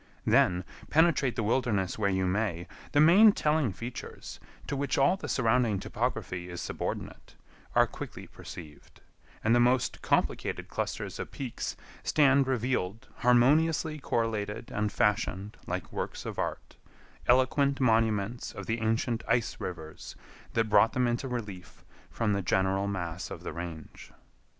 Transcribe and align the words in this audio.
Then, 0.25 0.63
penetrate 0.89 1.35
the 1.35 1.43
wilderness 1.43 1.99
where 1.99 2.09
you 2.09 2.25
may, 2.25 2.65
the 2.91 2.99
main 2.99 3.33
telling 3.33 3.71
features, 3.71 4.39
to 4.65 4.75
which 4.75 4.97
all 4.97 5.15
the 5.15 5.27
surrounding 5.27 5.79
topography 5.79 6.49
is 6.49 6.59
subordinate, 6.59 7.35
are 7.75 7.85
quickly 7.85 8.25
perceived, 8.25 9.01
and 9.43 9.53
the 9.53 9.59
most 9.59 10.01
complicated 10.01 10.69
clusters 10.69 11.19
of 11.19 11.29
peaks 11.31 11.77
stand 12.01 12.47
revealed 12.47 13.09
harmoniously 13.17 13.99
correlated 13.99 14.71
and 14.71 14.91
fashioned 14.91 15.55
like 15.67 15.91
works 15.93 16.25
of 16.25 16.39
art—eloquent 16.39 17.79
monuments 17.79 18.53
of 18.53 18.65
the 18.65 18.81
ancient 18.81 19.23
ice 19.27 19.57
rivers 19.59 20.15
that 20.53 20.67
brought 20.67 20.93
them 20.93 21.05
into 21.05 21.27
relief 21.27 21.85
from 22.09 22.33
the 22.33 22.41
general 22.41 22.87
mass 22.87 23.29
of 23.29 23.43
the 23.43 23.53
range. 23.53 24.11